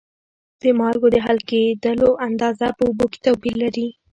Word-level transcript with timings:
د 0.61 0.63
مالګو 0.79 1.07
د 1.13 1.17
حل 1.25 1.39
کیدلو 1.49 2.09
اندازه 2.27 2.67
په 2.77 2.83
اوبو 2.87 3.05
کې 3.11 3.19
توپیر 3.25 3.55
لري. 3.63 3.87